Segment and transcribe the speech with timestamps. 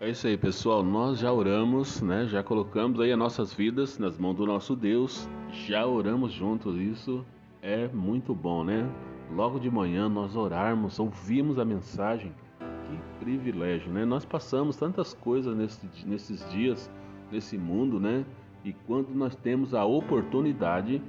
[0.00, 0.80] É isso aí, pessoal.
[0.84, 2.24] Nós já oramos, né?
[2.28, 5.28] Já colocamos aí as nossas vidas nas mãos do nosso Deus.
[5.50, 6.76] Já oramos juntos.
[6.76, 7.26] Isso
[7.60, 8.88] é muito bom, né?
[9.34, 12.32] Logo de manhã nós orarmos, ouvimos a mensagem.
[12.60, 14.04] Que privilégio, né?
[14.04, 16.88] Nós passamos tantas coisas nesse, nesses dias,
[17.32, 18.24] nesse mundo, né?
[18.64, 21.02] E quando nós temos a oportunidade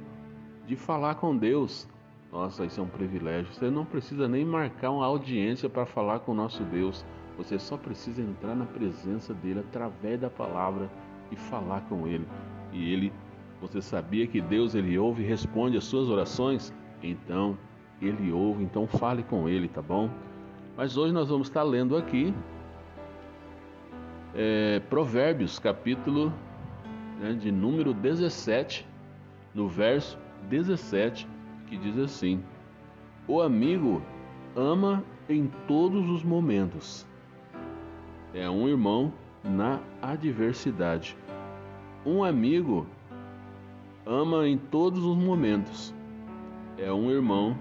[0.65, 1.87] de falar com Deus,
[2.31, 3.53] nossa, isso é um privilégio.
[3.53, 7.05] Você não precisa nem marcar uma audiência para falar com o nosso Deus.
[7.39, 10.91] Você só precisa entrar na presença dele através da palavra
[11.31, 12.27] e falar com ele.
[12.73, 13.13] E ele,
[13.61, 16.73] você sabia que Deus ele ouve e responde as suas orações?
[17.01, 17.57] Então,
[18.01, 20.09] ele ouve, então fale com ele, tá bom?
[20.75, 22.33] Mas hoje nós vamos estar lendo aqui
[24.35, 26.33] é, Provérbios, capítulo
[27.21, 28.85] né, de número 17,
[29.55, 30.19] no verso
[30.49, 31.25] 17,
[31.67, 32.43] que diz assim:
[33.29, 34.01] O amigo
[34.57, 37.07] ama em todos os momentos
[38.33, 39.11] é um irmão
[39.43, 41.17] na adversidade.
[42.05, 42.85] Um amigo
[44.05, 45.93] ama em todos os momentos.
[46.77, 47.57] É um irmão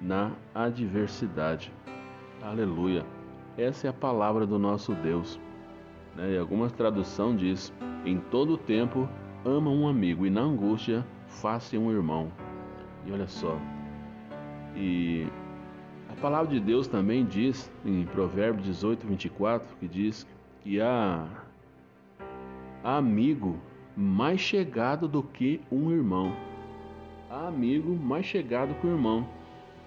[0.00, 1.72] na adversidade.
[2.42, 3.04] Aleluia.
[3.58, 5.38] Essa é a palavra do nosso Deus.
[6.16, 6.34] Né?
[6.34, 7.72] E algumas tradução diz:
[8.04, 9.08] em todo tempo
[9.44, 12.30] ama um amigo e na angústia faça um irmão.
[13.06, 13.58] E olha só.
[14.76, 15.26] E
[16.10, 20.26] a palavra de Deus também diz em Provérbios 18, 24, que diz
[20.60, 21.26] que há,
[22.82, 23.56] amigo
[23.96, 26.34] mais chegado do que um irmão.
[27.30, 29.26] Há amigo mais chegado que o irmão.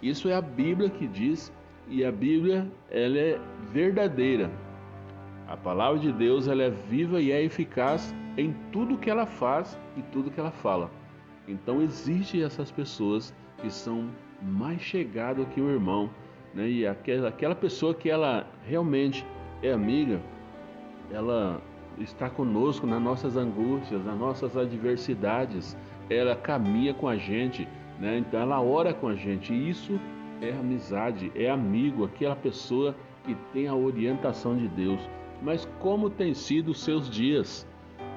[0.01, 1.51] Isso é a Bíblia que diz
[1.89, 3.39] e a Bíblia ela é
[3.71, 4.49] verdadeira.
[5.47, 9.77] A palavra de Deus ela é viva e é eficaz em tudo que ela faz
[9.97, 10.89] e tudo que ela fala.
[11.49, 14.09] Então existe essas pessoas que são
[14.43, 16.09] mais chegadas que o irmão
[16.53, 16.69] né?
[16.69, 19.25] E aquela, aquela pessoa que ela realmente
[19.61, 20.21] é amiga,
[21.11, 21.61] ela
[21.97, 25.77] está conosco nas nossas angústias, nas nossas adversidades,
[26.09, 27.67] ela caminha com a gente,
[27.99, 28.19] né?
[28.19, 29.53] Então ela ora com a gente.
[29.53, 29.99] E isso
[30.41, 34.99] é amizade, é amigo, aquela pessoa que tem a orientação de Deus.
[35.41, 37.67] Mas como tem sido os seus dias?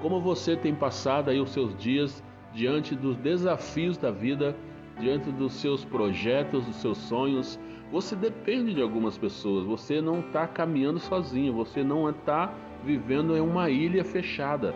[0.03, 2.23] Como você tem passado aí os seus dias
[2.53, 4.57] diante dos desafios da vida,
[4.99, 7.59] diante dos seus projetos, dos seus sonhos?
[7.93, 12.53] Você depende de algumas pessoas, você não está caminhando sozinho, você não está
[12.85, 14.75] vivendo em uma ilha fechada,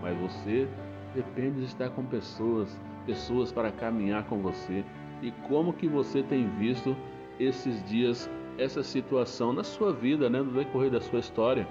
[0.00, 0.68] mas você
[1.14, 4.84] depende de estar com pessoas, pessoas para caminhar com você.
[5.22, 6.96] E como que você tem visto
[7.38, 11.66] esses dias, essa situação na sua vida, né, no decorrer da sua história?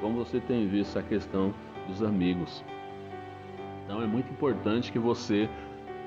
[0.00, 1.54] Como você tem visto a questão
[1.88, 2.64] dos amigos?
[3.84, 5.48] Então é muito importante que você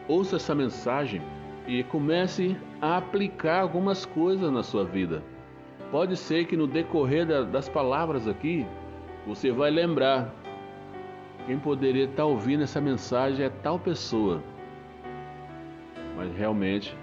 [0.10, 1.22] ouça essa mensagem
[1.68, 5.24] e comece a aplicar algumas coisas na sua vida.
[5.92, 8.66] Pode ser que no decorrer da, das palavras aqui,
[9.28, 10.34] você vai lembrar
[11.46, 14.42] quem poderia estar ouvindo essa mensagem é tal pessoa.
[16.18, 16.96] Mas realmente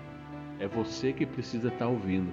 [0.59, 2.33] é você que precisa estar ouvindo.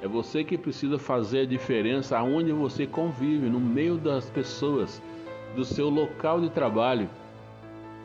[0.00, 5.02] É você que precisa fazer a diferença aonde você convive, no meio das pessoas,
[5.54, 7.10] do seu local de trabalho,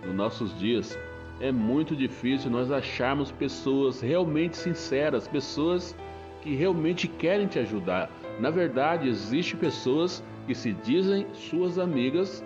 [0.04, 0.98] nos nossos dias
[1.44, 5.94] é muito difícil nós acharmos pessoas realmente sinceras, pessoas
[6.42, 8.10] que realmente querem te ajudar.
[8.40, 12.42] Na verdade, existem pessoas que se dizem suas amigas,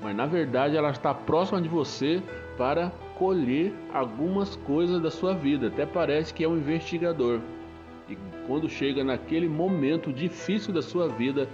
[0.00, 2.22] mas na verdade ela está próxima de você
[2.56, 5.66] para colher algumas coisas da sua vida.
[5.66, 7.40] Até parece que é um investigador.
[8.08, 11.48] E quando chega naquele momento difícil da sua vida,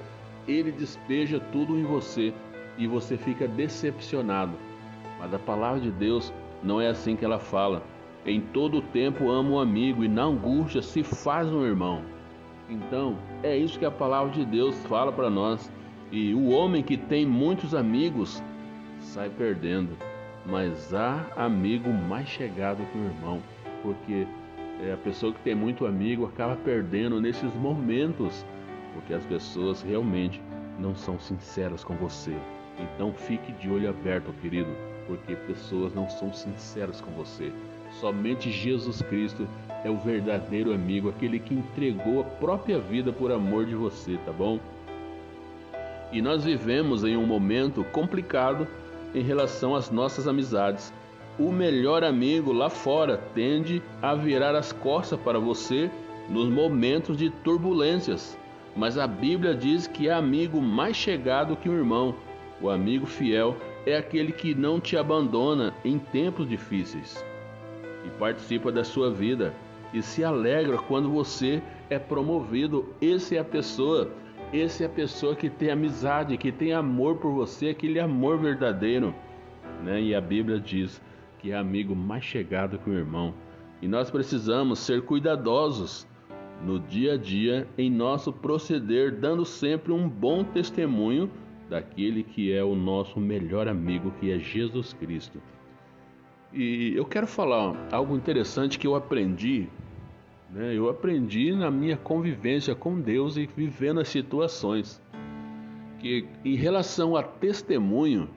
[0.46, 2.34] ele despeja tudo em você
[2.76, 4.52] e você fica decepcionado.
[5.18, 6.30] Mas a palavra de Deus
[6.62, 7.82] não é assim que ela fala.
[8.24, 12.02] Em todo tempo ama um amigo e na angústia se faz um irmão.
[12.68, 15.72] Então, é isso que a palavra de Deus fala para nós.
[16.12, 18.42] E o homem que tem muitos amigos
[18.98, 19.96] sai perdendo,
[20.44, 23.40] mas há amigo mais chegado que o irmão,
[23.82, 24.26] porque
[24.82, 28.44] é, a pessoa que tem muito amigo acaba perdendo nesses momentos,
[28.92, 30.40] porque as pessoas realmente
[30.78, 32.36] não são sinceras com você.
[32.78, 37.52] Então fique de olho aberto, querido porque pessoas não são sinceras com você.
[38.00, 39.48] Somente Jesus Cristo
[39.84, 44.32] é o verdadeiro amigo, aquele que entregou a própria vida por amor de você, tá
[44.32, 44.60] bom?
[46.12, 48.66] E nós vivemos em um momento complicado
[49.14, 50.92] em relação às nossas amizades.
[51.38, 55.90] O melhor amigo lá fora tende a virar as costas para você
[56.28, 58.38] nos momentos de turbulências,
[58.76, 62.14] mas a Bíblia diz que é amigo mais chegado que um irmão.
[62.60, 67.24] O amigo fiel é aquele que não te abandona em tempos difíceis
[68.04, 69.54] e participa da sua vida
[69.92, 72.94] e se alegra quando você é promovido.
[73.00, 74.10] Essa é a pessoa
[74.52, 79.14] esse é a pessoa que tem amizade, que tem amor por você, aquele amor verdadeiro.
[79.84, 80.02] Né?
[80.02, 81.00] E a Bíblia diz
[81.38, 83.32] que é amigo mais chegado que o irmão.
[83.80, 86.04] E nós precisamos ser cuidadosos
[86.64, 91.30] no dia a dia em nosso proceder, dando sempre um bom testemunho
[91.70, 95.40] daquele que é o nosso melhor amigo, que é Jesus Cristo.
[96.52, 99.68] E eu quero falar algo interessante que eu aprendi,
[100.50, 100.76] né?
[100.76, 105.00] Eu aprendi na minha convivência com Deus e vivendo as situações.
[106.00, 108.28] Que em relação a testemunho,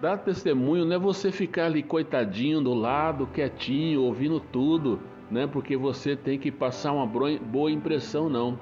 [0.00, 4.98] dar testemunho não é você ficar ali coitadinho do lado, quietinho, ouvindo tudo,
[5.30, 5.46] né?
[5.46, 8.58] Porque você tem que passar uma boa impressão, não.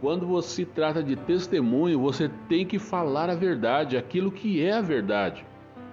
[0.00, 4.82] Quando você trata de testemunho, você tem que falar a verdade, aquilo que é a
[4.82, 5.44] verdade,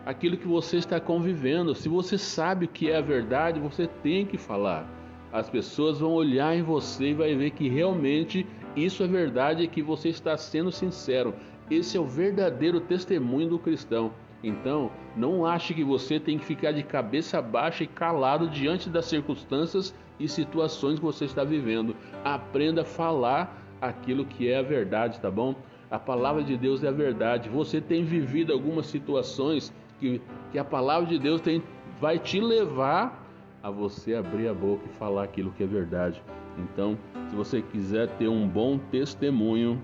[0.06, 1.74] aquilo que você está convivendo.
[1.74, 4.86] Se você sabe o que é a verdade, você tem que falar.
[5.32, 8.46] As pessoas vão olhar em você e vai ver que realmente
[8.76, 11.34] isso é verdade e que você está sendo sincero.
[11.72, 14.12] Esse é o verdadeiro testemunho do cristão.
[14.44, 19.06] Então, não ache que você tem que ficar de cabeça baixa e calado diante das
[19.06, 21.96] circunstâncias e situações que você está vivendo.
[22.26, 25.56] Aprenda a falar aquilo que é a verdade, tá bom?
[25.92, 27.50] A palavra de Deus é a verdade.
[27.50, 30.22] Você tem vivido algumas situações que,
[30.52, 31.62] que a palavra de Deus tem,
[32.00, 33.22] vai te levar
[33.62, 36.22] a você abrir a boca e falar aquilo que é verdade.
[36.58, 36.98] Então,
[37.30, 39.82] se você quiser ter um bom testemunho,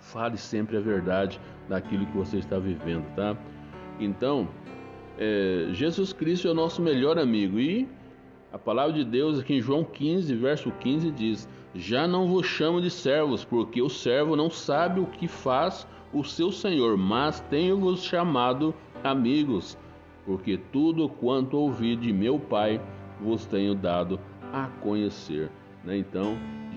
[0.00, 3.36] fale sempre a verdade daquilo que você está vivendo, tá?
[3.98, 4.48] Então,
[5.18, 7.88] é, Jesus Cristo é o nosso melhor amigo e
[8.52, 11.48] a palavra de Deus aqui em João 15, verso 15 diz:
[11.78, 16.22] Já não vos chamo de servos, porque o servo não sabe o que faz o
[16.22, 19.78] seu senhor, mas tenho-vos chamado amigos,
[20.26, 22.80] porque tudo quanto ouvi de meu Pai
[23.20, 24.20] vos tenho dado
[24.52, 25.50] a conhecer.
[25.84, 25.96] Né?
[25.98, 26.36] Então,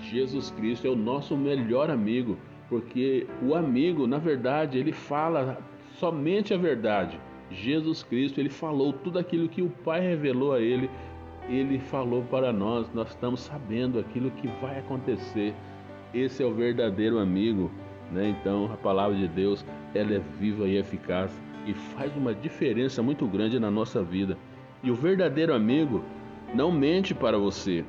[0.09, 2.37] Jesus Cristo é o nosso melhor amigo
[2.71, 5.57] porque o amigo, na verdade, ele fala
[5.95, 7.19] somente a verdade.
[7.49, 10.89] Jesus Cristo, ele falou tudo aquilo que o Pai revelou a ele,
[11.51, 12.87] ele falou para nós.
[12.93, 15.53] Nós estamos sabendo aquilo que vai acontecer.
[16.13, 17.69] Esse é o verdadeiro amigo,
[18.11, 18.29] né?
[18.29, 21.31] Então, a palavra de Deus, ela é viva e eficaz
[21.67, 24.37] e faz uma diferença muito grande na nossa vida.
[24.81, 26.03] E o verdadeiro amigo
[26.53, 27.85] não mente para você.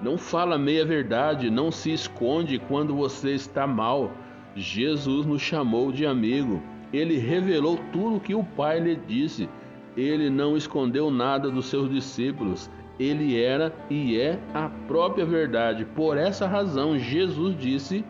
[0.00, 4.10] Não fala meia verdade, não se esconde quando você está mal.
[4.56, 6.62] Jesus nos chamou de amigo.
[6.92, 9.48] Ele revelou tudo o que o Pai lhe disse.
[9.96, 12.70] Ele não escondeu nada dos seus discípulos.
[13.00, 15.86] Ele era e é a própria verdade.
[15.86, 18.04] Por essa razão, Jesus disse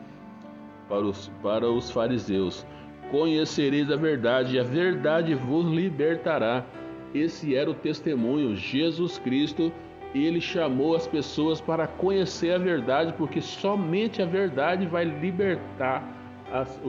[0.88, 2.66] para os, para os fariseus:
[3.08, 6.66] Conhecereis a verdade, e a verdade vos libertará.
[7.14, 8.56] Esse era o testemunho.
[8.56, 9.72] Jesus Cristo
[10.12, 16.04] ele chamou as pessoas para conhecer a verdade, porque somente a verdade vai libertar
[16.52, 16.80] as,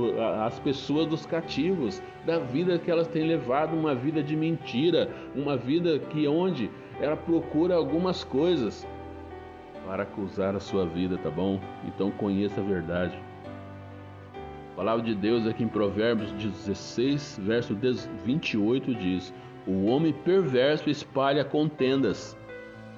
[0.43, 5.55] as pessoas dos cativos, da vida que elas têm levado, uma vida de mentira, uma
[5.55, 6.69] vida que onde
[7.01, 8.87] ela procura algumas coisas
[9.85, 11.59] para acusar a sua vida, tá bom?
[11.85, 13.17] Então conheça a verdade.
[14.71, 17.75] A palavra de Deus aqui em Provérbios 16, verso
[18.23, 19.33] 28 diz:
[19.67, 22.37] O homem perverso espalha contendas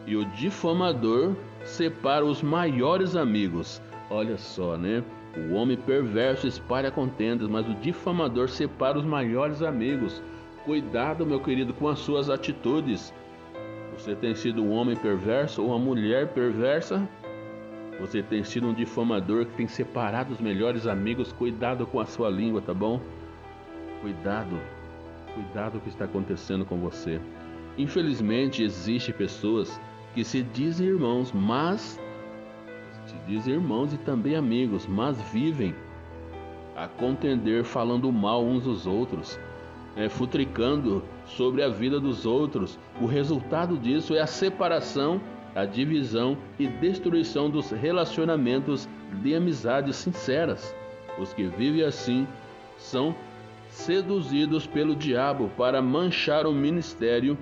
[0.05, 3.81] e o difamador separa os maiores amigos.
[4.09, 5.01] Olha só, né?
[5.35, 10.21] O homem perverso espalha contendas, mas o difamador separa os maiores amigos.
[10.65, 13.13] Cuidado, meu querido, com as suas atitudes.
[14.03, 17.07] Você tem sido um homem perverso ou uma mulher perversa?
[18.01, 21.31] Você tem sido um difamador que tem separado os melhores amigos?
[21.31, 22.99] Cuidado com a sua língua, tá bom?
[24.01, 24.59] Cuidado.
[25.33, 27.21] Cuidado o que está acontecendo com você.
[27.77, 29.79] Infelizmente, existem pessoas
[30.13, 31.97] que se dizem irmãos, mas
[33.05, 35.73] se dizem irmãos e também amigos, mas vivem
[36.75, 39.39] a contender falando mal uns dos outros,
[39.95, 42.79] é, futricando sobre a vida dos outros.
[43.01, 45.21] O resultado disso é a separação,
[45.55, 48.87] a divisão e destruição dos relacionamentos
[49.21, 50.75] de amizades sinceras.
[51.19, 52.27] Os que vivem assim
[52.77, 53.15] são
[53.69, 57.37] seduzidos pelo diabo para manchar o ministério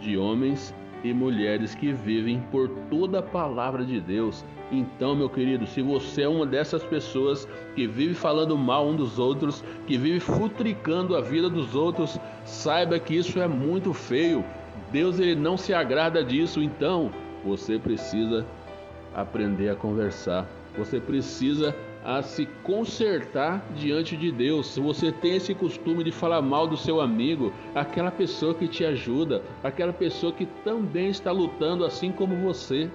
[0.00, 4.42] de homens e mulheres que vivem por toda a palavra de Deus.
[4.72, 7.46] Então, meu querido, se você é uma dessas pessoas
[7.76, 12.98] que vive falando mal um dos outros, que vive futricando a vida dos outros, saiba
[12.98, 14.42] que isso é muito feio.
[14.90, 17.10] Deus ele não se agrada disso, então
[17.44, 18.46] você precisa
[19.14, 20.48] aprender a conversar.
[20.78, 24.66] Você precisa a se consertar diante de Deus.
[24.66, 28.84] Se você tem esse costume de falar mal do seu amigo, aquela pessoa que te
[28.84, 32.90] ajuda, aquela pessoa que também está lutando assim como você.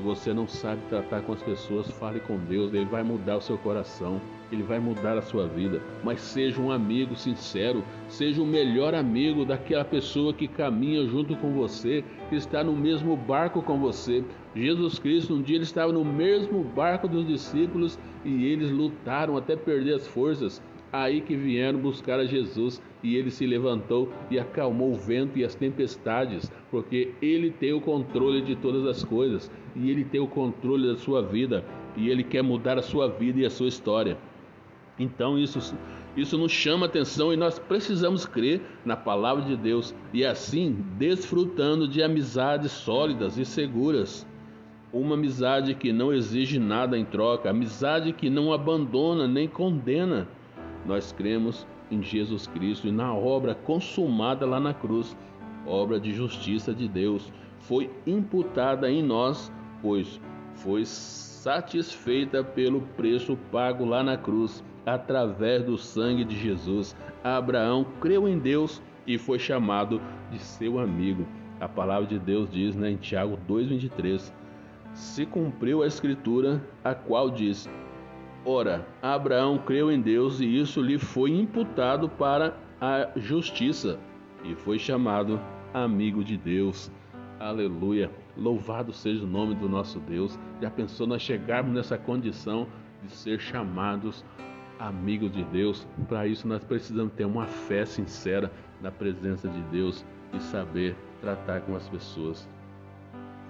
[0.00, 3.40] Se você não sabe tratar com as pessoas, fale com Deus, Ele vai mudar o
[3.42, 4.18] seu coração,
[4.50, 5.82] Ele vai mudar a sua vida.
[6.02, 11.52] Mas seja um amigo sincero, seja o melhor amigo daquela pessoa que caminha junto com
[11.52, 14.24] você, que está no mesmo barco com você.
[14.56, 19.54] Jesus Cristo, um dia ele estava no mesmo barco dos discípulos e eles lutaram até
[19.54, 20.62] perder as forças.
[20.92, 25.44] Aí que vieram buscar a Jesus e ele se levantou e acalmou o vento e
[25.44, 30.26] as tempestades, porque ele tem o controle de todas as coisas e ele tem o
[30.26, 31.64] controle da sua vida
[31.96, 34.18] e ele quer mudar a sua vida e a sua história.
[34.98, 35.76] Então isso
[36.16, 41.86] isso nos chama atenção e nós precisamos crer na palavra de Deus e assim desfrutando
[41.86, 44.26] de amizades sólidas e seguras.
[44.92, 50.26] Uma amizade que não exige nada em troca, amizade que não abandona nem condena
[50.86, 55.16] nós cremos em Jesus Cristo e na obra consumada lá na cruz,
[55.66, 60.20] obra de justiça de Deus, foi imputada em nós, pois
[60.54, 66.96] foi satisfeita pelo preço pago lá na cruz, através do sangue de Jesus.
[67.22, 71.26] Abraão creu em Deus e foi chamado de seu amigo.
[71.60, 74.32] A palavra de Deus diz né, em Tiago 2,23:
[74.94, 77.68] Se cumpriu a escritura, a qual diz:
[78.44, 83.98] Ora, Abraão creu em Deus e isso lhe foi imputado para a justiça
[84.42, 85.38] e foi chamado
[85.74, 86.90] amigo de Deus.
[87.38, 88.10] Aleluia!
[88.36, 90.38] Louvado seja o nome do nosso Deus.
[90.60, 92.66] Já pensou nós chegarmos nessa condição
[93.02, 94.24] de ser chamados
[94.78, 95.86] amigos de Deus?
[96.08, 101.60] Para isso nós precisamos ter uma fé sincera na presença de Deus e saber tratar
[101.60, 102.48] com as pessoas.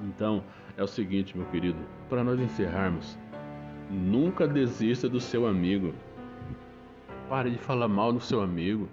[0.05, 0.43] Então,
[0.77, 1.79] é o seguinte, meu querido,
[2.09, 3.17] para nós encerrarmos,
[3.91, 5.93] Nunca desista do seu amigo.
[7.29, 8.89] Pare de falar mal do seu amigo.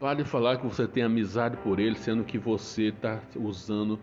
[0.00, 3.98] Pare de falar que você tem amizade por ele, sendo que você está usando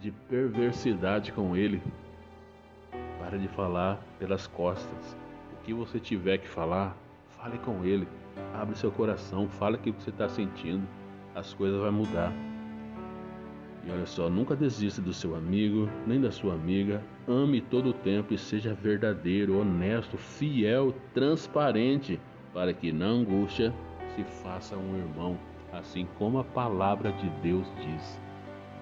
[0.00, 1.82] de perversidade com ele.
[3.18, 5.16] Pare de falar pelas costas.
[5.52, 6.96] O que você tiver que falar,
[7.36, 8.06] fale com ele.
[8.54, 10.86] Abre seu coração, fale o que você está sentindo.
[11.34, 12.32] As coisas vão mudar.
[13.88, 17.02] E olha só, nunca desista do seu amigo, nem da sua amiga.
[17.26, 22.20] Ame todo o tempo e seja verdadeiro, honesto, fiel, transparente,
[22.52, 23.72] para que na angústia
[24.14, 25.38] se faça um irmão,
[25.72, 28.20] assim como a palavra de Deus diz.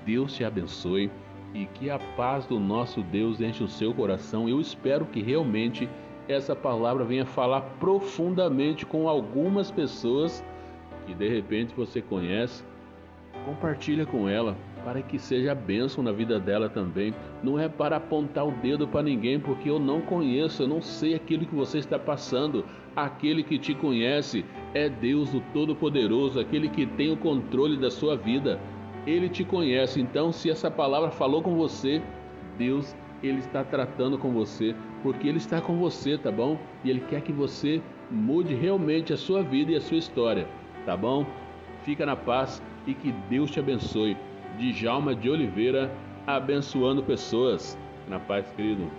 [0.05, 1.09] Deus te abençoe
[1.55, 4.49] e que a paz do nosso Deus enche o seu coração.
[4.49, 5.89] Eu espero que realmente
[6.27, 10.45] essa palavra venha falar profundamente com algumas pessoas
[11.07, 12.65] que de repente você conhece.
[13.45, 14.57] Compartilha com ela
[14.87, 17.13] para que seja bênção na vida dela também.
[17.43, 21.17] Não é para apontar o dedo para ninguém, porque eu não conheço, eu não sei
[21.17, 22.65] aquilo que você está passando.
[22.95, 28.17] Aquele que te conhece é Deus, o Todo-Poderoso, aquele que tem o controle da sua
[28.17, 28.61] vida.
[29.05, 32.01] Ele te conhece, então se essa palavra falou com você,
[32.57, 36.57] Deus, ele está tratando com você, porque ele está com você, tá bom?
[36.85, 40.47] E ele quer que você mude realmente a sua vida e a sua história,
[40.85, 41.27] tá bom?
[41.83, 44.17] Fica na paz e que Deus te abençoe.
[44.59, 45.91] Djalma de Oliveira,
[46.27, 47.79] abençoando pessoas.
[48.09, 48.91] Na paz, querido.